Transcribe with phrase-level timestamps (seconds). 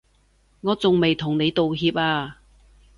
[0.61, 2.39] 我仲未同你道歉啊